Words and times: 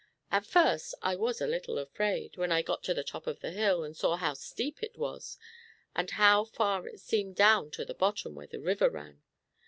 "At 0.31 0.47
first 0.47 0.95
I 1.03 1.15
was 1.15 1.41
a 1.41 1.45
little 1.45 1.77
afraid, 1.77 2.35
when 2.35 2.51
I 2.51 2.63
got 2.63 2.81
to 2.85 2.93
the 2.95 3.03
top 3.03 3.27
of 3.27 3.41
the 3.41 3.51
hill, 3.51 3.83
and 3.83 3.95
saw 3.95 4.15
how 4.15 4.33
steep 4.33 4.81
it 4.81 4.97
was, 4.97 5.37
and 5.95 6.09
how 6.09 6.43
far 6.43 6.87
it 6.87 6.99
seemed 6.99 7.35
down 7.35 7.69
to 7.69 7.85
the 7.85 7.93
bottom 7.93 8.33
where 8.33 8.47
the 8.47 8.59
river 8.59 8.89
ran. 8.89 9.21